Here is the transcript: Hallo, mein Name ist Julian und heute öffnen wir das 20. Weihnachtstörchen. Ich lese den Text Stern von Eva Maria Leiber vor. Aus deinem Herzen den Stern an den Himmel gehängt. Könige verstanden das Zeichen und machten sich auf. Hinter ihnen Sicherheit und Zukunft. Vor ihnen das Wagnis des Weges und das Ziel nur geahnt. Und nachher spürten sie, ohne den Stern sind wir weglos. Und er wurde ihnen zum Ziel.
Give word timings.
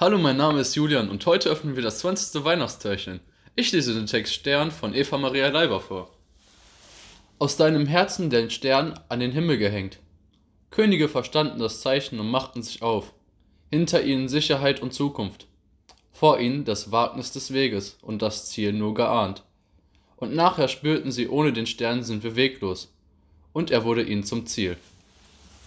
Hallo, 0.00 0.16
mein 0.16 0.36
Name 0.36 0.60
ist 0.60 0.76
Julian 0.76 1.10
und 1.10 1.26
heute 1.26 1.48
öffnen 1.48 1.74
wir 1.74 1.82
das 1.82 1.98
20. 1.98 2.44
Weihnachtstörchen. 2.44 3.18
Ich 3.56 3.72
lese 3.72 3.94
den 3.94 4.06
Text 4.06 4.32
Stern 4.32 4.70
von 4.70 4.94
Eva 4.94 5.18
Maria 5.18 5.48
Leiber 5.48 5.80
vor. 5.80 6.14
Aus 7.40 7.56
deinem 7.56 7.84
Herzen 7.84 8.30
den 8.30 8.48
Stern 8.48 8.94
an 9.08 9.18
den 9.18 9.32
Himmel 9.32 9.58
gehängt. 9.58 9.98
Könige 10.70 11.08
verstanden 11.08 11.58
das 11.58 11.80
Zeichen 11.80 12.20
und 12.20 12.30
machten 12.30 12.62
sich 12.62 12.80
auf. 12.80 13.12
Hinter 13.72 14.04
ihnen 14.04 14.28
Sicherheit 14.28 14.80
und 14.80 14.94
Zukunft. 14.94 15.48
Vor 16.12 16.38
ihnen 16.38 16.64
das 16.64 16.92
Wagnis 16.92 17.32
des 17.32 17.52
Weges 17.52 17.98
und 18.00 18.22
das 18.22 18.48
Ziel 18.50 18.72
nur 18.72 18.94
geahnt. 18.94 19.42
Und 20.14 20.32
nachher 20.32 20.68
spürten 20.68 21.10
sie, 21.10 21.26
ohne 21.26 21.52
den 21.52 21.66
Stern 21.66 22.04
sind 22.04 22.22
wir 22.22 22.36
weglos. 22.36 22.94
Und 23.52 23.72
er 23.72 23.84
wurde 23.84 24.04
ihnen 24.04 24.22
zum 24.22 24.46
Ziel. 24.46 24.76